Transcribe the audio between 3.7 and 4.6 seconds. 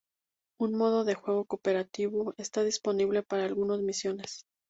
misiones.